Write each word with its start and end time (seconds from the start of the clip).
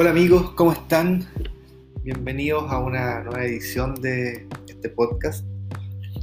Hola 0.00 0.12
amigos, 0.12 0.52
¿cómo 0.52 0.72
están? 0.72 1.26
Bienvenidos 2.02 2.64
a 2.72 2.78
una 2.78 3.22
nueva 3.22 3.44
edición 3.44 3.94
de 3.96 4.48
este 4.66 4.88
podcast. 4.88 5.44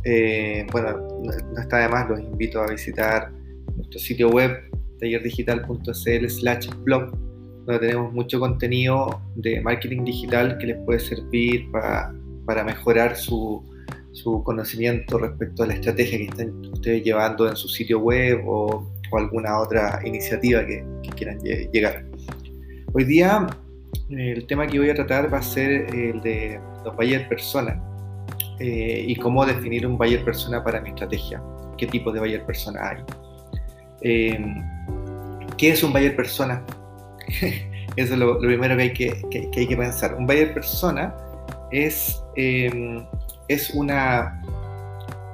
Eh, 0.04 0.66
bueno, 0.72 0.98
no 1.24 1.62
está 1.62 1.78
de 1.78 1.88
más, 1.88 2.10
los 2.10 2.20
invito 2.20 2.60
a 2.60 2.72
visitar 2.72 3.32
nuestro 3.76 4.00
sitio 4.00 4.30
web 4.30 4.58
tallerdigital.cl 5.00 6.28
slash 6.28 6.70
blog, 6.86 7.12
donde 7.68 7.78
tenemos 7.78 8.12
mucho 8.14 8.40
contenido 8.40 9.22
de 9.36 9.62
marketing 9.62 10.06
digital 10.06 10.58
que 10.58 10.66
les 10.66 10.78
puede 10.84 11.00
servir 11.00 11.70
para, 11.70 12.12
para 12.48 12.64
mejorar 12.64 13.16
su, 13.16 13.64
su, 14.12 14.42
conocimiento 14.44 15.20
respecto 15.20 15.62
a 15.62 15.68
la 15.68 15.76
estrategia 15.76 16.18
que 16.18 16.24
están 16.24 16.66
ustedes 16.74 17.04
llevando 17.04 17.48
en 17.48 17.56
su 17.56 17.68
sitio 17.68 18.00
web 18.00 18.42
o, 18.48 18.92
o 19.12 19.18
alguna 19.20 19.60
otra 19.60 20.02
iniciativa 20.04 20.66
que, 20.66 20.84
que 21.04 21.10
quieran 21.10 21.40
llegar. 21.72 22.04
Hoy 22.94 23.04
día 23.04 23.48
el 24.10 24.46
tema 24.48 24.68
que 24.68 24.80
voy 24.80 24.90
a 24.90 24.96
tratar 24.96 25.34
va 25.34 25.40
a 25.40 25.44
ser 25.44 25.94
el 25.94 26.22
de 26.22 26.60
los 26.84 26.96
buyer 26.96 27.28
persona 27.28 27.82
eh, 28.60 29.06
y 29.08 29.16
cómo 29.16 29.46
definir 29.46 29.86
un 29.86 29.98
buyer 29.98 30.24
persona 30.24 30.64
para 30.64 30.82
mi 30.82 30.90
estrategia, 30.90 31.42
qué 31.78 31.88
tipo 31.88 32.12
de 32.12 32.20
buyer 32.20 32.46
persona 32.46 32.90
hay. 32.90 33.04
Em, 34.02 34.64
¿Qué 35.58 35.70
es 35.72 35.84
un 35.84 35.92
buyer 35.92 36.16
persona? 36.16 36.64
Eso 37.96 38.14
es 38.14 38.20
lo, 38.20 38.40
primero 38.40 38.76
que 38.78 38.84
hay 38.84 38.94
que, 38.94 39.50
hay 39.56 39.68
que, 39.68 39.78
pensar. 39.78 40.16
Un 40.16 40.28
buyer 40.28 40.54
persona 40.54 41.16
es, 41.72 42.24
em, 42.36 43.06
es, 43.48 43.72
una, 43.72 44.42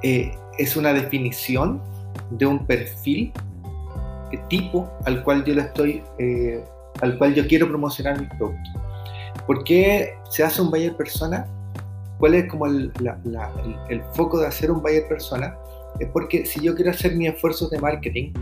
eh, 0.02 0.32
es 0.58 0.76
una 0.76 0.92
definición 0.92 1.82
de 2.30 2.46
un 2.46 2.66
perfil 2.66 3.32
tipo 4.48 4.90
al 5.04 5.22
cual 5.22 5.44
yo 5.44 5.54
le 5.54 5.62
estoy 5.62 6.02
eh, 6.18 6.64
al 7.04 7.18
cual 7.18 7.34
yo 7.34 7.46
quiero 7.46 7.68
promocionar 7.68 8.20
mi 8.20 8.26
producto. 8.26 8.70
¿Por 9.46 9.62
qué 9.64 10.14
se 10.30 10.42
hace 10.42 10.62
un 10.62 10.70
buyer 10.70 10.96
persona? 10.96 11.46
¿Cuál 12.18 12.34
es 12.34 12.50
como 12.50 12.66
el, 12.66 12.90
foco 14.14 14.40
de 14.40 14.46
hacer 14.46 14.70
un 14.70 14.80
buyer 14.80 15.06
persona? 15.06 15.54
Es 16.00 16.08
porque 16.08 16.46
si 16.46 16.60
yo 16.60 16.74
quiero 16.74 16.90
hacer 16.90 17.14
mis 17.14 17.28
esfuerzos 17.28 17.70
de 17.70 17.78
marketing 17.78 18.32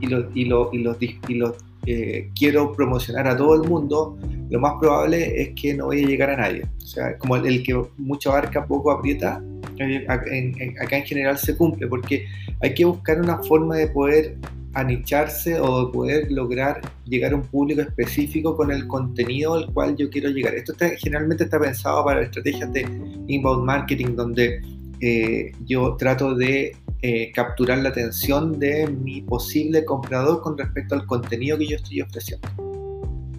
y 0.00 0.06
los 0.06 0.26
y 0.34 1.18
y 1.28 1.42
eh, 1.86 2.30
quiero 2.38 2.72
promocionar 2.72 3.26
a 3.26 3.36
todo 3.36 3.54
el 3.60 3.68
mundo, 3.68 4.18
lo 4.50 4.60
más 4.60 4.74
probable 4.78 5.40
es 5.40 5.50
que 5.60 5.74
no 5.74 5.86
voy 5.86 6.04
a 6.04 6.06
llegar 6.06 6.30
a 6.30 6.36
nadie. 6.36 6.64
O 6.76 6.86
sea, 6.86 7.16
como 7.18 7.36
el, 7.36 7.62
que 7.62 7.82
mucho 7.96 8.30
abarca, 8.30 8.66
poco 8.66 8.90
aprieta, 8.90 9.42
eh, 9.78 10.04
acá 10.06 10.96
en 10.96 11.04
general 11.04 11.38
se 11.38 11.56
cumple, 11.56 11.86
porque 11.86 12.26
hay 12.60 12.74
que 12.74 12.84
buscar 12.84 13.20
una 13.20 13.38
forma 13.38 13.76
de 13.76 13.88
poder 13.88 14.36
anicharse 14.74 15.60
o 15.60 15.90
poder 15.90 16.30
lograr 16.30 16.80
llegar 17.04 17.32
a 17.32 17.36
un 17.36 17.42
público 17.42 17.82
específico 17.82 18.56
con 18.56 18.70
el 18.70 18.86
contenido 18.86 19.54
al 19.54 19.72
cual 19.72 19.96
yo 19.96 20.08
quiero 20.08 20.30
llegar. 20.30 20.54
Esto 20.54 20.74
generalmente 20.98 21.44
está 21.44 21.60
pensado 21.60 22.04
para 22.04 22.22
estrategias 22.22 22.72
de 22.72 22.82
inbound 23.28 23.64
marketing, 23.64 24.16
donde 24.16 24.60
eh, 25.00 25.52
yo 25.66 25.96
trato 25.96 26.34
de 26.34 26.76
eh, 27.02 27.32
capturar 27.32 27.78
la 27.78 27.88
atención 27.88 28.58
de 28.58 28.86
mi 28.86 29.22
posible 29.22 29.84
comprador 29.84 30.40
con 30.40 30.56
respecto 30.56 30.94
al 30.94 31.04
contenido 31.06 31.58
que 31.58 31.66
yo 31.66 31.76
estoy 31.76 32.00
ofreciendo. 32.00 32.48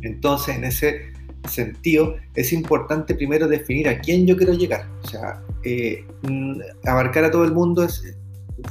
Entonces, 0.01 0.57
en 0.57 0.65
ese 0.65 1.13
sentido, 1.49 2.15
es 2.35 2.53
importante 2.53 3.15
primero 3.15 3.47
definir 3.47 3.87
a 3.87 3.99
quién 3.99 4.27
yo 4.27 4.35
quiero 4.37 4.53
llegar. 4.53 4.87
O 5.03 5.07
sea, 5.07 5.41
eh, 5.63 6.05
mm, 6.23 6.59
abarcar 6.85 7.23
a 7.25 7.31
todo 7.31 7.45
el 7.45 7.53
mundo 7.53 7.83
es, 7.83 8.03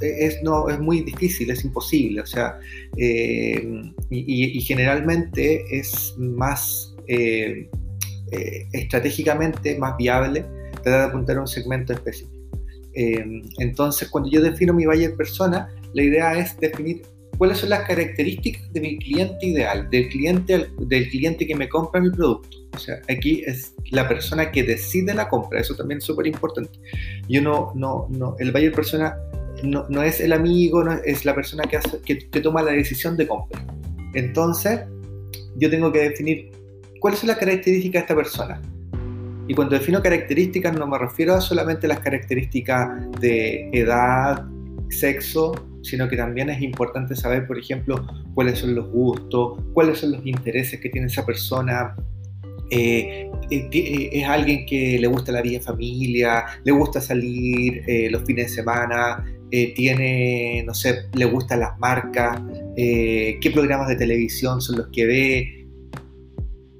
es, 0.00 0.42
no, 0.42 0.68
es 0.68 0.78
muy 0.78 1.00
difícil, 1.02 1.50
es 1.50 1.64
imposible, 1.64 2.20
o 2.20 2.26
sea, 2.26 2.58
eh, 2.96 3.82
y, 4.10 4.60
generalmente 4.62 5.64
es 5.70 6.14
más 6.18 6.94
eh, 7.08 7.68
eh, 8.32 8.66
estratégicamente 8.72 9.78
más 9.78 9.96
viable 9.96 10.44
tratar 10.82 11.00
de 11.00 11.06
apuntar 11.06 11.36
a 11.36 11.40
un 11.40 11.46
segmento 11.46 11.92
específico. 11.92 12.32
entonces, 12.94 14.08
cuando 14.08 14.30
yo 14.30 14.40
defino 14.42 14.74
mi 14.74 14.84
buyer 14.86 15.14
persona, 15.14 15.68
la 15.94 16.02
idea 16.02 16.38
es 16.38 16.58
definir 16.58 17.02
cuáles 17.38 17.58
son 17.58 17.70
las 17.70 17.86
características 17.86 18.72
de 18.72 18.80
mi 18.80 18.98
cliente 18.98 19.46
ideal, 19.46 19.88
del 19.90 20.08
cliente, 20.08 20.68
del 20.78 21.08
cliente 21.08 21.46
que 21.46 21.54
me 21.54 21.68
compra 21.68 22.00
mi 22.00 22.10
producto. 22.10 22.56
O 22.74 22.78
sea, 22.78 23.00
aquí 23.08 23.42
es 23.46 23.74
la 23.90 24.08
persona 24.08 24.50
que 24.50 24.62
decide 24.62 25.14
la 25.14 25.28
compra, 25.28 25.60
eso 25.60 25.74
también 25.74 25.98
es 25.98 26.04
súper 26.04 26.26
importante. 26.26 26.78
Yo 27.28 27.42
no, 27.42 27.72
no, 27.74 28.08
no, 28.10 28.36
el 28.38 28.52
buyer 28.52 28.72
persona 28.72 29.16
no, 29.62 30.02
es 30.02 30.20
el 30.20 30.32
amigo, 30.32 30.82
no 30.84 30.92
es 31.04 31.24
la 31.24 31.34
persona 31.34 31.64
que, 31.64 31.76
hace, 31.76 32.00
que, 32.00 32.16
toma 32.40 32.62
la 32.62 32.72
decisión 32.72 33.16
de 33.16 33.26
compra. 33.26 33.64
Entonces, 34.14 34.80
yo 35.56 35.70
tengo 35.70 35.92
que 35.92 36.00
definir 36.00 36.50
cuáles 37.00 37.20
son 37.20 37.28
las 37.28 37.38
características 37.38 37.92
de 37.92 37.98
esta 38.00 38.16
persona. 38.16 38.62
Y 39.48 39.54
cuando 39.54 39.76
defino 39.76 40.00
características 40.02 40.74
no 40.74 40.86
me 40.86 40.98
refiero 40.98 41.34
a 41.34 41.40
solamente 41.40 41.88
las 41.88 41.98
características 41.98 43.10
de 43.20 43.68
edad, 43.72 44.46
sexo, 44.88 45.52
sino 45.82 46.08
que 46.08 46.16
también 46.16 46.48
es 46.50 46.62
importante 46.62 47.16
saber, 47.16 47.46
por 47.46 47.58
ejemplo, 47.58 48.06
cuáles 48.34 48.60
son 48.60 48.74
los 48.74 48.88
gustos, 48.90 49.58
cuáles 49.72 49.98
son 49.98 50.12
los 50.12 50.24
intereses 50.24 50.80
que 50.80 50.88
tiene 50.88 51.08
esa 51.08 51.26
persona. 51.26 51.96
Eh, 52.70 53.28
eh, 53.50 53.68
eh, 53.72 54.10
es 54.12 54.24
alguien 54.26 54.64
que 54.64 54.98
le 54.98 55.06
gusta 55.06 55.32
la 55.32 55.42
vida 55.42 55.60
familia, 55.60 56.44
le 56.64 56.72
gusta 56.72 57.00
salir 57.00 57.82
los 58.10 58.22
fines 58.22 58.46
de 58.46 58.54
semana, 58.62 59.24
eh, 59.54 59.74
tiene, 59.74 60.64
no 60.66 60.72
sé, 60.72 61.10
le 61.12 61.26
gustan 61.26 61.60
las 61.60 61.78
marcas, 61.78 62.40
eh, 62.74 63.38
qué 63.38 63.50
programas 63.50 63.86
de 63.86 63.96
televisión 63.96 64.62
son 64.62 64.78
los 64.78 64.88
que 64.88 65.04
ve. 65.04 65.66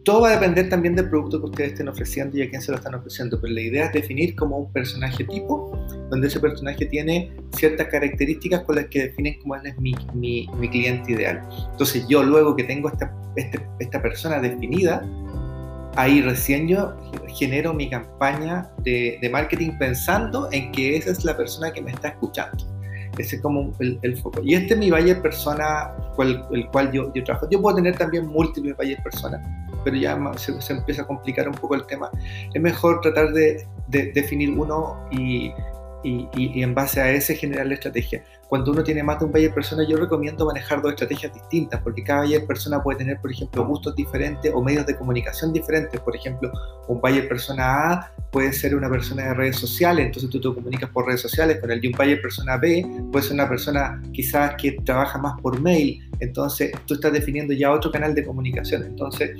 Todo 0.04 0.22
va 0.22 0.30
a 0.30 0.32
depender 0.32 0.70
también 0.70 0.96
del 0.96 1.10
producto 1.10 1.38
que 1.38 1.46
ustedes 1.50 1.72
estén 1.72 1.88
ofreciendo 1.88 2.38
y 2.38 2.42
a 2.42 2.48
quién 2.48 2.62
se 2.62 2.72
lo 2.72 2.78
están 2.78 2.94
ofreciendo, 2.94 3.38
pero 3.38 3.52
la 3.52 3.60
idea 3.60 3.84
es 3.84 3.92
definir 3.92 4.34
como 4.34 4.56
un 4.56 4.72
personaje 4.72 5.22
tipo, 5.24 5.78
donde 6.10 6.28
ese 6.28 6.40
personaje 6.40 6.86
tiene 6.86 7.30
ciertas 7.54 7.88
características 7.88 8.62
con 8.62 8.76
las 8.76 8.86
que 8.86 9.02
definen 9.02 9.38
cómo 9.42 9.54
es 9.56 9.78
mi, 9.78 9.94
mi, 10.14 10.48
mi 10.58 10.68
cliente 10.70 11.12
ideal. 11.12 11.46
Entonces 11.72 12.06
yo 12.08 12.22
luego 12.22 12.56
que 12.56 12.64
tengo 12.64 12.88
esta, 12.88 13.14
este, 13.36 13.60
esta 13.80 14.00
persona 14.00 14.40
definida, 14.40 15.06
ahí 15.96 16.22
recién 16.22 16.68
yo 16.68 16.94
genero 17.28 17.72
mi 17.72 17.88
campaña 17.88 18.70
de, 18.78 19.28
marketing 19.30 19.72
pensando 19.78 20.48
en 20.52 20.72
que 20.72 20.96
esa 20.96 21.10
es 21.10 21.24
la 21.24 21.36
persona 21.36 21.72
que 21.72 21.80
me 21.80 21.90
está 21.90 22.08
escuchando. 22.08 22.64
Ese 23.18 23.36
es 23.36 23.42
como 23.42 23.72
el, 23.78 24.16
foco. 24.16 24.40
Y 24.42 24.54
este 24.54 24.72
es 24.72 24.80
mi 24.80 24.90
buyer 24.90 25.20
persona, 25.20 25.90
el 26.50 26.66
cual 26.68 26.92
yo, 26.92 27.12
yo, 27.12 27.22
trabajo. 27.24 27.46
Yo 27.50 27.60
puedo 27.60 27.76
tener 27.76 27.96
también 27.96 28.26
múltiples 28.26 28.74
buyer 28.76 29.02
personas, 29.02 29.46
pero 29.84 29.96
ya 29.96 30.18
se, 30.36 30.72
empieza 30.72 31.02
a 31.02 31.06
complicar 31.06 31.46
un 31.46 31.54
poco 31.54 31.74
el 31.74 31.86
tema. 31.86 32.10
Es 32.54 32.62
mejor 32.62 33.02
tratar 33.02 33.32
de, 33.32 33.66
de 33.88 34.12
definir 34.12 34.58
uno 34.58 34.96
y, 35.10 35.52
y, 36.02 36.62
en 36.62 36.74
base 36.74 37.00
a 37.00 37.10
ese 37.10 37.34
generar 37.34 37.66
la 37.66 37.74
estrategia. 37.74 38.24
Cuando 38.48 38.70
uno 38.72 38.82
tiene 38.82 39.02
más 39.02 39.18
de 39.18 39.24
un 39.24 39.32
buyer 39.32 39.52
persona, 39.52 39.86
yo 39.88 39.96
recomiendo 39.96 40.44
manejar 40.44 40.82
dos 40.82 40.92
estrategias 40.92 41.32
distintas, 41.32 41.80
porque 41.80 42.02
cada 42.02 42.22
buyer 42.22 42.46
persona 42.46 42.82
puede 42.82 42.98
tener, 42.98 43.18
por 43.20 43.32
ejemplo, 43.32 43.66
gustos 43.66 43.96
diferentes 43.96 44.52
o 44.54 44.62
medios 44.62 44.86
de 44.86 44.96
comunicación 44.96 45.52
diferentes. 45.52 45.98
Por 46.00 46.14
ejemplo, 46.14 46.50
un 46.88 47.00
buyer 47.00 47.28
persona 47.28 47.92
A 47.92 48.12
puede 48.30 48.52
ser 48.52 48.74
una 48.74 48.90
persona 48.90 49.24
de 49.24 49.34
redes 49.34 49.56
sociales, 49.56 50.06
entonces 50.06 50.30
tú 50.30 50.40
te 50.40 50.54
comunicas 50.54 50.90
por 50.90 51.06
redes 51.06 51.20
sociales 51.20 51.60
con 51.60 51.70
el 51.70 51.80
de 51.80 51.88
un 51.88 51.94
buyer 51.94 52.20
persona 52.20 52.56
B, 52.56 52.86
puede 53.10 53.24
ser 53.24 53.34
una 53.34 53.48
persona 53.48 54.02
quizás 54.12 54.54
que 54.56 54.72
trabaja 54.84 55.18
más 55.18 55.40
por 55.40 55.60
mail, 55.60 56.10
entonces 56.20 56.72
tú 56.86 56.94
estás 56.94 57.12
definiendo 57.12 57.52
ya 57.52 57.70
otro 57.70 57.90
canal 57.90 58.14
de 58.14 58.24
comunicación. 58.24 58.82
Entonces, 58.84 59.30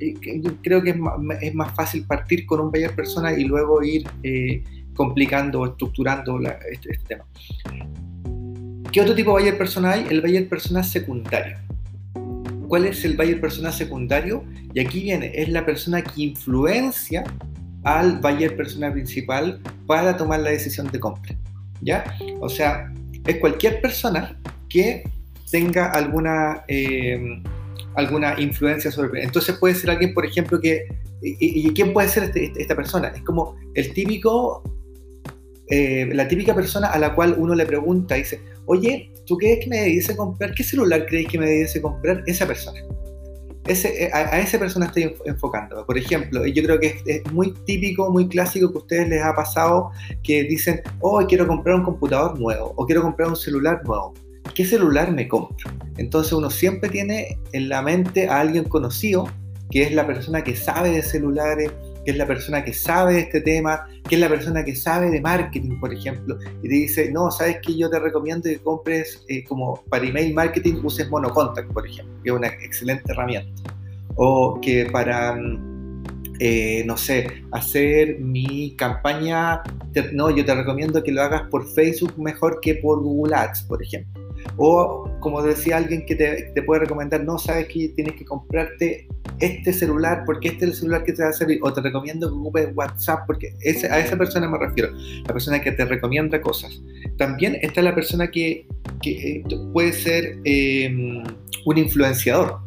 eh, 0.00 0.14
creo 0.62 0.82
que 0.82 0.90
es 0.90 0.96
más, 0.96 1.14
es 1.40 1.54
más 1.54 1.74
fácil 1.74 2.06
partir 2.06 2.46
con 2.46 2.60
un 2.60 2.70
buyer 2.70 2.94
persona 2.94 3.32
y 3.32 3.44
luego 3.44 3.82
ir... 3.82 4.08
Eh, 4.22 4.62
complicando 4.94 5.60
o 5.60 5.66
estructurando 5.66 6.40
este, 6.70 6.92
este, 6.92 7.06
tema. 7.06 7.24
¿Qué 8.92 9.00
otro 9.00 9.14
tipo 9.14 9.36
de 9.36 9.42
buyer 9.42 9.58
persona 9.58 9.92
hay? 9.92 10.06
El 10.08 10.20
buyer 10.20 10.48
persona 10.48 10.82
secundario. 10.82 11.58
¿Cuál 12.68 12.86
es 12.86 13.04
el 13.04 13.16
buyer 13.16 13.40
persona 13.40 13.72
secundario? 13.72 14.44
Y 14.72 14.80
aquí 14.80 15.02
viene, 15.02 15.32
es 15.34 15.48
la 15.48 15.66
persona 15.66 16.02
que 16.02 16.22
influencia 16.22 17.24
al 17.82 18.18
buyer 18.20 18.56
persona 18.56 18.92
principal 18.92 19.60
para 19.86 20.16
tomar 20.16 20.40
la 20.40 20.50
decisión 20.50 20.90
de 20.90 20.98
compra. 20.98 21.36
¿Ya? 21.80 22.04
O 22.40 22.48
sea, 22.48 22.92
es 23.26 23.36
cualquier 23.38 23.80
persona 23.80 24.38
que 24.68 25.04
tenga 25.50 25.90
alguna, 25.90 26.64
eh, 26.68 27.42
alguna 27.94 28.40
influencia 28.40 28.90
sobre... 28.90 29.22
Entonces 29.22 29.56
puede 29.58 29.74
ser 29.74 29.90
alguien, 29.90 30.14
por 30.14 30.26
ejemplo, 30.26 30.60
que... 30.60 30.86
¿Y, 31.22 31.72
quién 31.72 31.94
puede 31.94 32.08
ser 32.08 32.24
este, 32.24 32.46
este, 32.46 32.62
esta 32.62 32.76
persona? 32.76 33.08
Es 33.08 33.22
como 33.22 33.56
el 33.74 33.94
típico 33.94 34.62
eh, 35.68 36.08
la 36.12 36.28
típica 36.28 36.54
persona 36.54 36.88
a 36.88 36.98
la 36.98 37.14
cual 37.14 37.36
uno 37.38 37.54
le 37.54 37.66
pregunta, 37.66 38.14
dice, 38.14 38.40
oye, 38.66 39.10
¿tú 39.26 39.36
crees 39.36 39.64
que 39.64 39.70
me 39.70 39.80
debiese 39.80 40.16
comprar? 40.16 40.54
¿Qué 40.54 40.62
celular 40.62 41.06
crees 41.06 41.28
que 41.28 41.38
me 41.38 41.46
debiese 41.46 41.80
comprar? 41.80 42.22
Esa 42.26 42.46
persona. 42.46 42.80
Ese, 43.66 44.04
eh, 44.04 44.10
a, 44.12 44.38
esa 44.40 44.58
persona 44.58 44.86
estoy 44.86 45.14
enfocando. 45.24 45.86
Por 45.86 45.96
ejemplo, 45.96 46.44
yo 46.46 46.62
creo 46.62 46.78
que 46.78 46.96
es, 47.06 47.32
muy 47.32 47.54
típico, 47.64 48.10
muy 48.10 48.28
clásico 48.28 48.70
que 48.70 48.78
a 48.78 48.80
ustedes 48.80 49.08
les 49.08 49.22
ha 49.22 49.34
pasado 49.34 49.90
que 50.22 50.44
dicen, 50.44 50.82
oh, 51.00 51.24
quiero 51.26 51.46
comprar 51.46 51.76
un 51.76 51.84
computador 51.84 52.38
nuevo 52.38 52.74
o 52.76 52.84
quiero 52.84 53.00
comprar 53.02 53.28
un 53.28 53.36
celular 53.36 53.80
nuevo. 53.84 54.12
¿Qué 54.54 54.66
celular 54.66 55.10
me 55.12 55.26
compro? 55.26 55.70
Entonces 55.96 56.32
uno 56.34 56.50
siempre 56.50 56.90
tiene 56.90 57.38
en 57.52 57.70
la 57.70 57.80
mente 57.80 58.28
a 58.28 58.40
alguien 58.40 58.64
conocido 58.64 59.26
que 59.70 59.82
es 59.82 59.92
la 59.92 60.06
persona 60.06 60.44
que 60.44 60.54
sabe 60.54 60.90
de 60.90 61.02
celulares, 61.02 61.72
que 62.04 62.10
es 62.10 62.16
la 62.16 62.26
persona 62.26 62.64
que 62.64 62.72
sabe 62.72 63.14
de 63.14 63.20
este 63.20 63.40
tema, 63.40 63.86
que 64.08 64.16
es 64.16 64.20
la 64.20 64.28
persona 64.28 64.64
que 64.64 64.76
sabe 64.76 65.10
de 65.10 65.20
marketing, 65.20 65.78
por 65.80 65.92
ejemplo, 65.92 66.38
y 66.62 66.68
te 66.68 66.74
dice, 66.74 67.10
no, 67.10 67.30
sabes 67.30 67.58
que 67.62 67.76
yo 67.76 67.88
te 67.90 67.98
recomiendo 67.98 68.48
que 68.48 68.58
compres 68.58 69.24
eh, 69.28 69.44
como 69.44 69.82
para 69.88 70.06
email 70.06 70.34
marketing 70.34 70.80
uses 70.82 71.08
Monocontact, 71.08 71.72
por 71.72 71.86
ejemplo, 71.86 72.14
que 72.22 72.30
es 72.30 72.36
una 72.36 72.48
excelente 72.48 73.12
herramienta. 73.12 73.62
O 74.16 74.60
que 74.60 74.86
para, 74.92 75.36
eh, 76.38 76.84
no 76.86 76.96
sé, 76.96 77.26
hacer 77.52 78.20
mi 78.20 78.76
campaña, 78.76 79.62
no, 80.12 80.30
yo 80.30 80.44
te 80.44 80.54
recomiendo 80.54 81.02
que 81.02 81.12
lo 81.12 81.22
hagas 81.22 81.42
por 81.50 81.66
Facebook 81.74 82.14
mejor 82.18 82.60
que 82.60 82.76
por 82.76 83.02
Google 83.02 83.34
Ads, 83.34 83.62
por 83.62 83.82
ejemplo. 83.82 84.23
O 84.56 85.10
como 85.20 85.42
decía 85.42 85.78
alguien 85.78 86.04
que 86.06 86.14
te, 86.14 86.50
te 86.54 86.62
puede 86.62 86.80
recomendar, 86.80 87.24
no, 87.24 87.38
sabes 87.38 87.66
que 87.68 87.88
tienes 87.88 88.14
que 88.14 88.24
comprarte 88.24 89.08
este 89.40 89.72
celular 89.72 90.22
porque 90.24 90.48
este 90.48 90.64
es 90.64 90.70
el 90.70 90.76
celular 90.76 91.04
que 91.04 91.12
te 91.12 91.22
va 91.22 91.30
a 91.30 91.32
servir, 91.32 91.58
o 91.62 91.72
te 91.72 91.80
recomiendo 91.80 92.28
que 92.28 92.34
ocupes 92.34 92.68
WhatsApp 92.74 93.20
porque 93.26 93.54
a 93.90 93.98
esa 93.98 94.16
persona 94.16 94.48
me 94.48 94.58
refiero, 94.58 94.90
la 95.26 95.32
persona 95.32 95.60
que 95.60 95.72
te 95.72 95.84
recomienda 95.84 96.40
cosas. 96.40 96.82
También 97.18 97.58
está 97.62 97.82
la 97.82 97.94
persona 97.94 98.30
que, 98.30 98.66
que 99.02 99.38
eh, 99.38 99.44
puede 99.72 99.92
ser 99.92 100.38
em, 100.44 101.22
un 101.64 101.78
influenciador, 101.78 102.60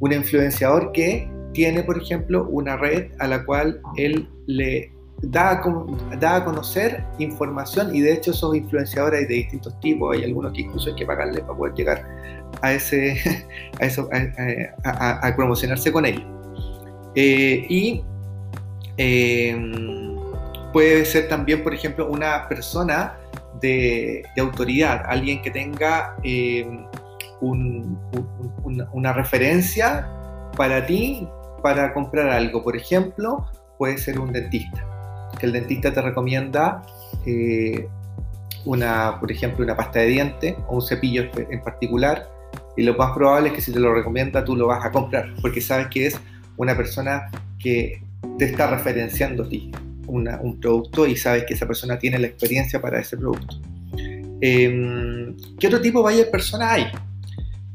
un 0.00 0.12
influenciador 0.12 0.92
que 0.92 1.28
tiene, 1.52 1.82
por 1.82 2.00
ejemplo, 2.00 2.48
una 2.48 2.76
red 2.76 3.10
a 3.18 3.28
la 3.28 3.44
cual 3.44 3.80
él 3.96 4.28
le 4.46 4.92
da 5.22 5.50
a, 5.52 6.16
da 6.16 6.36
a 6.36 6.44
conocer 6.44 7.04
información 7.18 7.94
y 7.94 8.00
de 8.00 8.12
hecho 8.12 8.32
esos 8.32 8.54
influenciadores 8.56 9.28
de 9.28 9.34
distintos 9.34 9.78
tipos, 9.80 10.16
hay 10.16 10.24
algunos 10.24 10.52
que 10.52 10.62
incluso 10.62 10.90
hay 10.90 10.96
que 10.96 11.06
pagarle 11.06 11.40
para 11.40 11.54
poder 11.54 11.74
llegar 11.74 12.04
a, 12.60 12.72
ese, 12.72 13.16
a, 13.80 13.86
eso, 13.86 14.08
a, 14.84 15.32
promocionarse 15.36 15.92
con 15.92 16.06
ellos. 16.06 16.24
Eh, 17.14 17.64
y 17.68 18.02
em, 18.96 20.16
puede 20.72 21.04
ser 21.04 21.28
también, 21.28 21.62
por 21.62 21.72
ejemplo, 21.72 22.08
una 22.08 22.48
persona 22.48 23.16
de, 23.60 24.24
autoridad, 24.38 25.04
alguien 25.06 25.40
que 25.40 25.50
tenga 25.50 26.16
em, 26.24 26.84
una 27.40 29.12
referencia 29.12 30.08
para 30.56 30.84
ti 30.84 31.28
para 31.62 31.92
comprar 31.94 32.28
algo. 32.28 32.62
Por 32.62 32.76
ejemplo, 32.76 33.46
puede 33.78 33.98
ser 33.98 34.18
un 34.18 34.32
dentista 34.32 34.91
que 35.42 35.46
el 35.46 35.52
dentista 35.52 35.92
te 35.92 36.00
recomienda 36.00 36.84
eh, 37.26 37.88
una, 38.64 39.18
por 39.18 39.32
ejemplo, 39.32 39.64
una 39.64 39.76
pasta 39.76 39.98
de 39.98 40.06
diente 40.06 40.56
o 40.68 40.76
un 40.76 40.82
cepillo 40.82 41.24
en 41.36 41.60
particular, 41.62 42.30
y 42.76 42.84
lo 42.84 42.94
más 42.94 43.10
probable 43.10 43.48
es 43.48 43.54
que 43.56 43.60
si 43.60 43.72
te 43.72 43.80
lo 43.80 43.92
recomienda 43.92 44.44
tú 44.44 44.54
lo 44.54 44.68
vas 44.68 44.84
a 44.86 44.92
comprar, 44.92 45.34
porque 45.42 45.60
sabes 45.60 45.88
que 45.88 46.06
es 46.06 46.20
una 46.56 46.76
persona 46.76 47.28
que 47.58 48.00
te 48.38 48.44
está 48.44 48.68
referenciando 48.68 49.42
a 49.42 49.48
ti 49.48 49.72
un 50.06 50.60
producto 50.60 51.06
y 51.06 51.16
sabes 51.16 51.44
que 51.44 51.54
esa 51.54 51.66
persona 51.66 51.98
tiene 51.98 52.18
la 52.20 52.28
experiencia 52.28 52.80
para 52.80 53.00
ese 53.00 53.16
producto. 53.16 53.56
Em, 54.40 55.34
¿Qué 55.58 55.66
otro 55.66 55.80
tipo 55.80 55.98
de 55.98 56.14
buyer 56.14 56.30
persona 56.30 56.72
hay? 56.72 56.86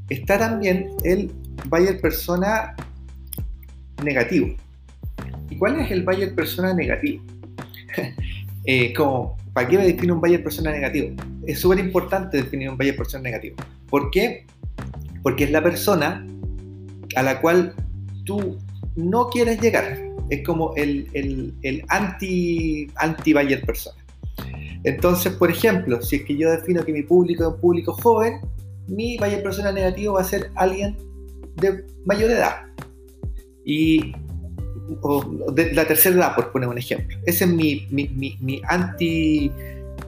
Está 0.07 0.37
también 0.37 0.91
el 1.03 1.31
buyer 1.65 1.99
persona 1.99 2.75
negativo. 4.03 4.55
¿Y 5.49 5.57
cuál 5.57 5.81
es 5.81 5.91
el 5.91 6.03
buyer 6.03 6.33
persona 6.33 6.73
negativo? 6.73 7.23
eh, 8.65 8.93
como, 8.93 9.37
¿para 9.53 9.67
qué 9.67 9.77
me 9.77 9.85
define 9.85 10.13
un 10.13 10.21
buyer 10.21 10.43
persona 10.43 10.71
negativo? 10.71 11.15
Es 11.45 11.59
súper 11.59 11.79
importante 11.79 12.37
definir 12.37 12.69
un 12.69 12.77
buyer 12.77 12.95
persona 12.95 13.23
negativo. 13.23 13.55
¿Por? 13.89 14.11
Porque 15.23 15.43
es 15.43 15.51
la 15.51 15.63
persona 15.63 16.25
a 17.15 17.23
la 17.23 17.41
cual 17.41 17.73
tú 18.25 18.57
no 18.95 19.29
quieres 19.29 19.61
llegar. 19.61 19.97
Es 20.29 20.45
como 20.45 20.73
el, 20.75 21.07
el, 21.13 21.83
anti, 21.87 22.87
anti 22.95 23.33
persona. 23.65 23.97
Entonces, 24.83 25.33
por 25.33 25.49
ejemplo, 25.49 26.01
si 26.01 26.17
es 26.17 26.23
que 26.23 26.37
yo 26.37 26.51
defino 26.51 26.83
que 26.83 26.93
mi 26.93 27.03
público 27.03 27.43
es 27.43 27.53
un 27.53 27.61
público 27.61 27.93
joven, 27.93 28.41
mi 28.87 29.17
buyer 29.17 29.41
persona 29.41 29.71
negativo 29.71 30.13
va 30.13 30.21
a 30.21 30.25
ser 30.25 30.51
alguien 30.55 30.97
de 31.55 31.85
mayor 32.05 32.31
edad. 32.31 32.67
Y 33.65 34.13
la 35.73 35.85
tercera 35.87 36.15
edad, 36.15 36.35
por 36.35 36.51
poner 36.51 36.69
un 36.69 36.77
ejemplo. 36.77 37.17
Ese 37.25 37.45
es 37.45 37.49
mi, 37.49 37.87
mi, 37.89 38.37
mi, 38.39 38.61
anti, 38.67 39.51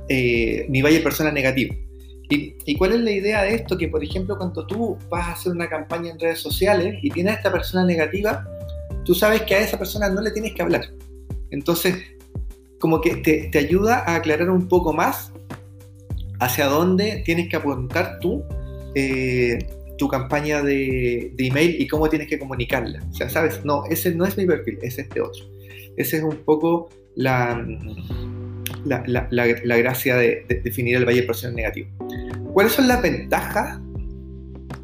eh, 0.07 0.65
mi 0.69 0.81
valle 0.81 1.01
persona 1.01 1.31
negativo. 1.31 1.75
¿Y, 2.29 2.55
¿Y, 2.65 2.75
cuál 2.75 2.93
es 2.93 3.01
la 3.01 3.11
idea 3.11 3.41
de 3.43 3.55
esto? 3.55 3.77
Que, 3.77 3.87
por 3.87 4.03
ejemplo, 4.03 4.37
cuando 4.37 4.65
tú 4.67 4.97
vas 5.09 5.27
a 5.27 5.31
hacer 5.33 5.51
una 5.51 5.67
campaña 5.67 6.11
en 6.11 6.19
redes 6.19 6.39
sociales 6.39 6.99
y 7.01 7.09
tienes 7.09 7.33
a 7.33 7.37
esta 7.37 7.51
persona 7.51 7.83
negativa, 7.83 8.47
tú 9.03 9.15
sabes 9.15 9.41
que 9.43 9.55
a 9.55 9.59
esa 9.59 9.77
persona 9.79 10.09
no 10.09 10.21
le 10.21 10.31
tienes 10.31 10.53
que 10.53 10.61
hablar. 10.61 10.81
Entonces, 11.49 11.95
como 12.79 13.01
que 13.01 13.17
te, 13.17 13.49
te 13.51 13.57
ayuda 13.57 14.03
a 14.05 14.15
aclarar 14.15 14.49
un 14.49 14.67
poco 14.67 14.93
más 14.93 15.31
hacia 16.39 16.65
dónde 16.67 17.21
tienes 17.25 17.49
que 17.49 17.57
apuntar 17.57 18.19
tú 18.19 18.43
eh, 18.95 19.59
tu 20.00 20.07
campaña 20.07 20.63
de, 20.63 21.36
email 21.38 21.80
y 21.80 21.88
cómo 21.88 22.10
tienes 22.10 22.28
que 22.28 22.40
comunicarla. 22.40 23.06
O 23.12 23.13
sea, 23.13 23.30
sabes, 23.30 23.63
no, 23.63 23.84
ese 23.86 24.16
no 24.16 24.25
es 24.25 24.36
mi 24.38 24.48
perfil, 24.48 24.80
es 24.81 24.98
este 24.98 25.22
otro. 25.22 25.46
Ese 25.98 26.18
es 26.18 26.24
un 26.24 26.38
poco 26.38 26.90
la, 27.16 27.63
la, 28.86 29.78
gracia 29.78 30.16
de, 30.16 30.46
definir 30.63 30.96
el 30.96 31.06
buyer 31.06 31.28
persona 31.28 31.54
negativo. 31.54 31.90
¿Cuáles 32.54 32.72
son 32.72 32.88
las 32.88 33.01
ventajas 33.01 33.80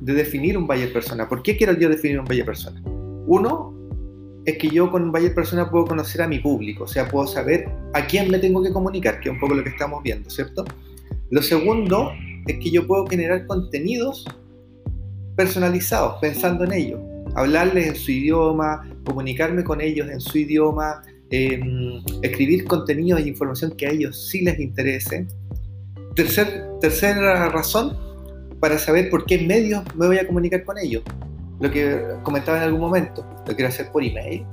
de 0.01 0.13
definir 0.13 0.57
un 0.57 0.67
buyer 0.67 0.91
persona? 0.93 1.27
¿Por 1.27 1.41
qué 1.41 1.57
quiero 1.57 1.73
yo 1.73 1.89
definir 1.89 2.19
un 2.19 2.25
buyer 2.25 2.45
persona? 2.45 2.81
Uno, 3.25 3.73
es 4.45 4.57
que 4.57 4.69
yo 4.69 4.91
con 4.91 5.11
buyer 5.11 5.33
persona 5.33 5.71
puedo 5.71 5.85
conocer 5.85 6.21
a 6.21 6.27
mi 6.27 6.39
público, 6.39 6.83
o 6.83 6.87
sea, 6.87 7.07
puedo 7.07 7.25
saber 7.25 7.67
a 7.93 8.05
quién 8.05 8.29
me 8.29 8.37
tengo 8.37 8.61
que 8.61 8.71
comunicar, 8.71 9.19
que 9.21 9.29
es 9.29 9.33
un 9.33 9.39
poco 9.39 9.55
lo 9.55 9.63
que 9.63 9.69
estamos 9.69 10.03
viendo, 10.03 10.29
¿cierto? 10.29 10.65
Lo 11.31 11.41
segundo 11.41 12.11
es 12.45 12.59
que 12.59 12.69
yo 12.69 12.85
puedo 12.85 13.07
generar 13.07 13.47
contenidos 13.47 14.25
personalizados, 15.35 16.17
pensando 16.21 16.63
en 16.63 16.73
ellos, 16.73 17.01
hablarles 17.35 17.87
en 17.87 17.95
su 17.95 18.11
idioma, 18.11 18.87
comunicarme 19.05 19.63
con 19.63 19.81
ellos 19.81 20.09
en 20.09 20.19
su 20.19 20.37
idioma, 20.37 21.01
em, 21.29 22.01
escribir 22.21 22.65
contenidos 22.65 23.21
e 23.21 23.27
información 23.27 23.71
que 23.71 23.87
a 23.87 23.91
ellos 23.91 24.29
sí 24.29 24.41
les 24.41 24.59
interese. 24.59 25.27
Tercer, 26.15 26.69
tercera 26.79 27.49
razón, 27.49 27.97
para 28.59 28.77
saber 28.77 29.09
por 29.09 29.25
qué 29.25 29.39
medios 29.39 29.83
me 29.95 30.07
voy 30.07 30.17
a 30.17 30.25
comunicar 30.25 30.63
con 30.63 30.77
ellos. 30.77 31.03
Lo 31.59 31.69
que 31.69 32.01
comentaba 32.23 32.57
en 32.57 32.63
algún 32.63 32.81
momento, 32.81 33.25
lo 33.47 33.55
quiero 33.55 33.69
hacer 33.69 33.91
por 33.91 34.03
email, 34.03 34.45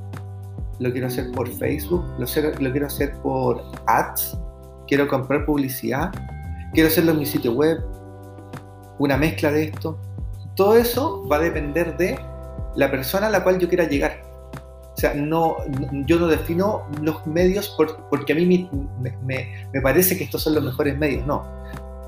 lo 0.80 0.90
quiero 0.90 1.06
hacer 1.06 1.30
por 1.32 1.48
Facebook, 1.48 2.04
lo, 2.18 2.26
lo 2.60 2.72
quiero 2.72 2.86
hacer 2.86 3.12
por 3.22 3.62
ads, 3.86 4.36
quiero 4.88 5.06
comprar 5.06 5.46
publicidad, 5.46 6.10
quiero 6.72 6.88
hacerlo 6.88 7.12
en 7.12 7.18
mi 7.20 7.26
sitio 7.26 7.52
web, 7.52 7.78
una 8.98 9.16
mezcla 9.16 9.50
de 9.52 9.64
esto 9.64 9.98
todo 10.54 10.76
eso 10.76 11.26
va 11.28 11.36
a 11.36 11.40
depender 11.40 11.96
de 11.96 12.18
la 12.76 12.90
persona 12.90 13.26
a 13.26 13.30
la 13.30 13.42
cual 13.42 13.58
yo 13.58 13.68
quiera 13.68 13.88
llegar. 13.88 14.22
O 14.94 14.96
sea, 14.96 15.14
no, 15.14 15.56
yo 16.06 16.18
no 16.18 16.26
defino 16.26 16.82
los 17.00 17.26
medios 17.26 17.74
porque 18.10 18.32
a 18.32 18.36
mí 18.36 18.68
me, 19.24 19.80
parece 19.80 20.16
que 20.18 20.24
estos 20.24 20.42
son 20.42 20.54
los 20.54 20.64
mejores 20.64 20.96
medios, 20.98 21.26
no. 21.26 21.44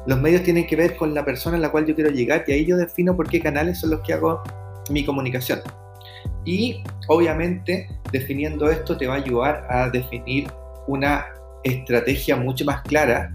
Los 0.06 0.20
medios 0.20 0.42
tienen 0.42 0.66
que 0.66 0.76
ver 0.76 0.96
con 0.96 1.14
la 1.14 1.24
persona 1.24 1.56
a 1.56 1.60
la 1.60 1.70
cual 1.70 1.86
yo 1.86 1.94
quiero 1.94 2.10
llegar 2.10 2.44
y 2.46 2.52
ahí 2.52 2.66
yo 2.66 2.76
defino 2.76 3.16
por 3.16 3.28
qué 3.28 3.40
canales 3.40 3.80
son 3.80 3.90
los 3.90 4.00
que 4.00 4.12
hago 4.12 4.42
mi 4.90 5.04
comunicación. 5.04 5.60
Y 6.44 6.82
obviamente 7.08 7.88
definiendo 8.12 8.70
esto 8.70 8.98
te 8.98 9.06
va 9.06 9.14
a 9.14 9.16
ayudar 9.16 9.66
a 9.70 9.88
definir 9.88 10.46
una 10.86 11.24
estrategia 11.62 12.36
mucho 12.36 12.66
más 12.66 12.82
clara, 12.82 13.34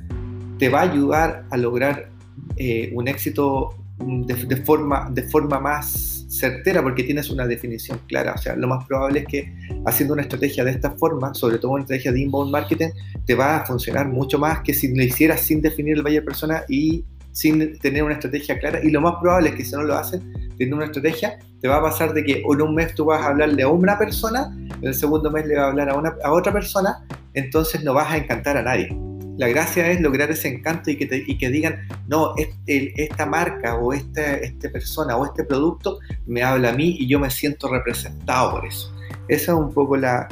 te 0.59 0.69
va 0.69 0.81
a 0.81 0.83
ayudar 0.83 1.43
a 1.49 1.57
lograr 1.57 2.09
eh, 2.57 2.91
un 2.93 3.07
éxito 3.07 3.78
de, 3.99 4.57
forma, 4.57 5.09
de 5.11 5.23
forma 5.23 5.59
más 5.59 6.25
certera 6.29 6.81
porque 6.81 7.03
tienes 7.03 7.29
una 7.29 7.45
definición 7.45 7.99
clara. 8.07 8.33
O 8.33 8.37
sea, 8.37 8.55
lo 8.55 8.67
más 8.67 8.85
probable 8.85 9.19
es 9.19 9.25
que 9.27 9.53
haciendo 9.85 10.13
una 10.13 10.23
estrategia 10.23 10.63
de 10.63 10.71
esta 10.71 10.91
forma, 10.91 11.33
sobre 11.33 11.57
todo 11.57 11.71
una 11.71 11.81
estrategia 11.81 12.11
de 12.11 12.21
inbound 12.21 12.51
marketing, 12.51 12.89
te 13.25 13.35
va 13.35 13.57
a 13.57 13.65
funcionar 13.65 14.07
mucho 14.07 14.37
más 14.37 14.61
que 14.61 14.73
si 14.73 14.93
lo 14.95 15.03
hicieras 15.03 15.41
sin 15.41 15.61
definir 15.61 15.97
el 15.97 16.03
buyer 16.03 16.23
persona 16.23 16.63
y 16.69 17.03
sin 17.31 17.77
tener 17.79 18.03
una 18.03 18.13
estrategia 18.13 18.59
clara. 18.59 18.79
Y 18.83 18.89
lo 18.89 19.01
más 19.01 19.15
probable 19.21 19.49
es 19.49 19.55
que 19.55 19.65
si 19.65 19.71
no 19.71 19.83
lo 19.83 19.95
haces, 19.95 20.21
teniendo 20.51 20.77
una 20.77 20.85
estrategia, 20.85 21.39
te 21.61 21.67
va 21.67 21.77
a 21.77 21.81
pasar 21.81 22.13
de 22.13 22.23
que 22.23 22.43
en 22.49 22.61
un 22.61 22.75
mes 22.75 22.93
tú 22.95 23.05
vas 23.05 23.21
a 23.21 23.27
hablarle 23.27 23.63
a 23.63 23.67
una 23.67 23.97
persona, 23.97 24.55
en 24.81 24.87
el 24.87 24.93
segundo 24.93 25.29
mes 25.31 25.45
le 25.45 25.55
vas 25.55 25.65
a 25.65 25.67
hablar 25.67 25.89
a, 25.89 25.95
una, 25.95 26.13
a 26.23 26.31
otra 26.31 26.53
persona, 26.53 27.05
entonces 27.33 27.83
no 27.83 27.93
vas 27.93 28.11
a 28.11 28.17
encantar 28.17 28.57
a 28.57 28.63
nadie 28.63 29.08
la 29.39 29.47
gracia 29.47 29.89
es 29.89 30.01
lograr 30.01 30.29
ese 30.31 30.49
encanto 30.49 30.91
y 30.91 30.97
que, 30.97 31.49
digan, 31.49 31.87
no, 32.09 32.33
esta 32.67 33.25
marca 33.25 33.77
o 33.77 33.93
esta, 33.93 34.37
persona 34.69 35.15
o 35.15 35.25
este 35.25 35.45
producto 35.45 35.99
me 36.27 36.43
habla 36.43 36.71
a 36.71 36.73
mí 36.73 36.97
y 36.99 37.07
yo 37.07 37.21
me 37.21 37.29
siento 37.29 37.69
representado 37.69 38.51
por 38.51 38.65
eso. 38.65 38.93
Esa 39.29 39.53
es 39.53 39.57
un 39.57 39.73
poco 39.73 39.95
la, 39.95 40.27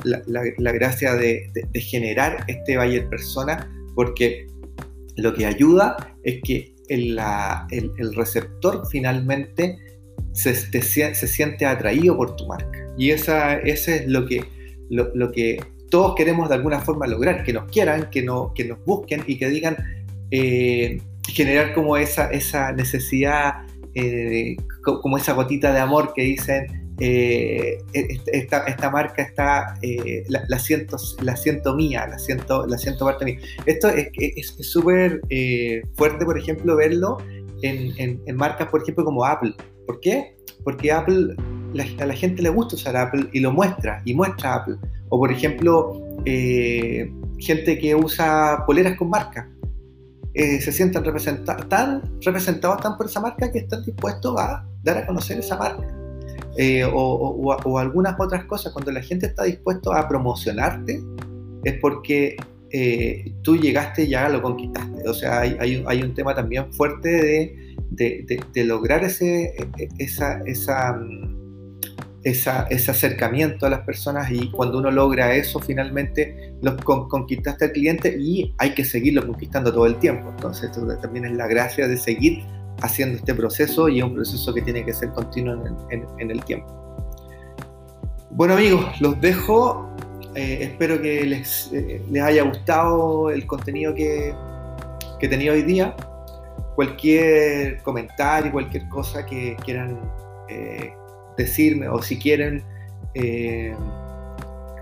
gracia 0.57 1.13
de, 1.13 1.49
generar 1.75 2.43
este 2.47 2.75
buyer 2.75 3.07
persona, 3.07 3.71
porque 3.95 4.45
lo 5.15 5.33
que 5.33 5.45
ayuda 5.45 5.95
es 6.25 6.41
que 6.43 6.75
el, 6.89 7.17
el 7.71 8.13
receptor 8.13 8.85
finalmente 8.91 9.77
se, 10.33 10.53
se 10.53 11.27
siente 11.27 11.65
atraído 11.65 12.17
por 12.17 12.35
tu 12.35 12.45
marca. 12.45 12.93
Y 12.97 13.11
esa, 13.11 13.57
ese 13.59 13.95
es 13.95 14.07
lo 14.07 14.25
que, 14.25 14.43
lo, 14.89 15.31
que 15.31 15.63
todos 15.89 16.15
queremos 16.15 16.49
de 16.49 16.55
alguna 16.55 16.79
forma 16.79 17.07
lograr, 17.07 17.43
que 17.43 17.53
nos 17.53 17.69
quieran, 17.71 18.09
que, 18.09 18.23
no, 18.23 18.53
que 18.53 18.65
nos 18.65 18.83
busquen 18.85 19.23
y 19.27 19.37
que 19.37 19.49
digan, 19.49 19.77
eh, 20.31 21.01
generar 21.27 21.73
como 21.73 21.97
esa, 21.97 22.29
esa 22.29 22.71
necesidad, 22.71 23.65
eh, 23.93 24.55
como 24.81 25.17
esa 25.17 25.33
gotita 25.33 25.73
de 25.73 25.79
amor 25.79 26.13
que 26.13 26.23
dicen, 26.23 26.95
eh, 26.99 27.77
esta, 27.93 28.65
esta, 28.65 28.89
marca 28.89 29.21
está, 29.21 29.75
la, 30.27 30.59
siento, 30.59 30.97
la 31.21 31.35
siento 31.35 31.75
mía, 31.75 32.07
la 32.07 32.17
siento, 32.17 32.65
la 32.65 32.77
siento 32.77 33.05
parte 33.05 33.25
mía. 33.25 33.39
Esto 33.65 33.89
es 33.89 34.47
súper 34.61 35.21
fuerte, 35.95 36.25
por 36.25 36.37
ejemplo, 36.37 36.75
verlo 36.75 37.17
en, 37.61 38.21
en, 38.25 38.35
marcas, 38.35 38.67
por 38.69 38.81
ejemplo, 38.81 39.05
como 39.05 39.25
Apple. 39.25 39.53
¿Por 39.85 39.99
qué? 39.99 40.35
Porque 40.63 40.91
Apple, 40.91 41.35
a 41.99 42.05
la 42.05 42.15
gente 42.15 42.41
le 42.41 42.49
gusta 42.49 42.75
usar 42.75 42.97
Apple 42.97 43.29
y 43.31 43.39
lo 43.39 43.51
muestra, 43.51 44.01
y 44.05 44.13
muestra 44.13 44.55
Apple. 44.55 44.77
O 45.09 45.19
por 45.19 45.31
ejemplo, 45.31 46.01
eh, 46.25 47.11
gente 47.39 47.77
que 47.77 47.95
usa 47.95 48.63
poleras 48.65 48.97
con 48.97 49.09
marca. 49.09 49.49
Eh, 50.33 50.61
se 50.61 50.71
sientan 50.71 51.03
representados, 51.03 51.67
tan 51.67 52.03
representados 52.21 52.81
tan 52.81 52.95
por 52.95 53.07
esa 53.07 53.19
marca 53.19 53.51
que 53.51 53.59
están 53.59 53.83
dispuestos 53.83 54.39
a 54.39 54.67
dar 54.83 54.97
a 54.99 55.07
conocer 55.07 55.39
esa 55.39 55.57
marca. 55.57 55.87
Eh, 56.57 56.83
o, 56.83 56.91
o, 56.93 57.77
algunas 57.77 58.15
otras 58.19 58.45
cosas, 58.45 58.73
cuando 58.73 58.91
la 58.91 59.01
gente 59.01 59.27
está 59.27 59.43
dispuesto 59.43 59.93
a 59.93 60.07
promocionarte, 60.07 61.01
es 61.63 61.79
porque 61.79 62.35
tú 63.41 63.55
llegaste 63.55 64.03
y 64.03 64.09
ya 64.09 64.29
lo 64.29 64.41
conquistaste. 64.41 65.07
O 65.07 65.13
sea, 65.13 65.39
hay, 65.39 65.57
hay, 65.59 65.83
hay 65.87 66.03
un 66.03 66.13
tema 66.13 66.35
también 66.35 66.71
fuerte 66.73 67.09
de 67.09 67.67
de, 67.89 68.65
lograr 68.65 69.03
ese, 69.03 69.53
esa, 69.97 70.41
esa, 70.45 70.99
ese 72.29 72.91
acercamiento 72.91 73.65
a 73.65 73.69
las 73.69 73.81
personas 73.81 74.29
y 74.31 74.51
cuando 74.51 74.79
uno 74.79 74.91
logra 74.91 75.33
eso, 75.35 75.59
finalmente 75.59 76.53
los 76.61 76.75
conquistaste 76.83 77.65
al 77.65 77.71
cliente 77.71 78.17
y 78.19 78.53
hay 78.57 78.73
que 78.73 78.83
seguirlo 78.83 79.25
conquistando 79.25 79.71
todo 79.71 79.85
el 79.85 79.95
tiempo. 79.97 80.29
Entonces, 80.29 80.71
esto 80.71 80.85
también 80.97 81.25
es 81.25 81.31
la 81.33 81.47
gracia 81.47 81.87
de 81.87 81.95
seguir 81.97 82.43
haciendo 82.81 83.17
este 83.17 83.33
proceso 83.33 83.89
y 83.89 83.99
es 83.99 84.03
un 84.03 84.13
proceso 84.15 84.53
que 84.53 84.61
tiene 84.61 84.83
que 84.85 84.93
ser 84.93 85.09
continuo 85.09 85.63
en, 85.89 86.31
el 86.31 86.43
tiempo. 86.43 86.67
Bueno 88.31 88.53
amigos, 88.55 88.85
los 88.99 89.19
dejo. 89.21 89.89
Eh, 90.35 90.59
espero 90.61 91.01
que 91.01 91.23
les, 91.25 91.71
eh, 91.73 92.01
les, 92.11 92.21
haya 92.21 92.43
gustado 92.43 93.31
el 93.31 93.47
contenido 93.47 93.95
que, 93.95 94.35
que 95.19 95.27
tenía 95.27 95.51
hoy 95.51 95.63
día 95.63 95.95
cualquier 96.75 97.81
comentario, 97.81 98.51
cualquier 98.51 98.87
cosa 98.89 99.25
que 99.25 99.55
quieran 99.65 99.99
eh, 100.47 100.93
decirme 101.37 101.87
o 101.87 102.01
si 102.01 102.17
quieren 102.17 102.63
eh, 103.13 103.73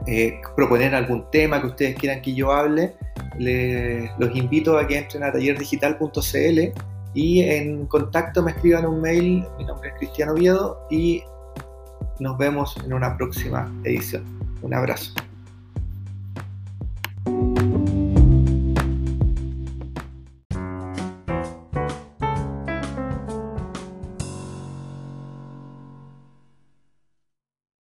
eh, 0.08 0.42
proponer 0.56 0.96
algún 0.96 1.30
tema 1.32 1.62
que 1.62 1.68
ustedes 1.68 1.96
quieran 1.96 2.22
que 2.22 2.34
yo 2.34 2.52
hable, 2.52 2.96
los 3.38 4.36
invito 4.36 4.78
a 4.78 4.88
que 4.88 4.98
entren 4.98 5.24
a 5.24 5.32
tallerdigital.cl 5.32 6.60
y 7.14 7.42
en 7.42 7.86
contacto 7.88 8.44
me 8.44 8.52
escriban 8.52 8.86
un 8.86 9.02
mail. 9.02 9.46
Mi 9.58 9.66
nombre 9.66 9.90
es 9.90 9.96
Cristiano 9.96 10.34
Viedo 10.34 10.80
y 10.90 11.24
nos 12.20 12.38
vemos 12.38 12.76
en 12.84 12.94
una 12.94 13.18
próxima 13.18 13.72
edición. 13.84 14.24
Un 14.62 14.74
abrazo. 14.74 15.14